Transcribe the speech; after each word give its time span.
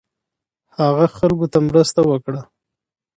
هغه 0.77 1.05
خلکو 1.17 1.45
ته 1.51 1.57
مرسته 1.67 2.01
وکړه 2.09 2.41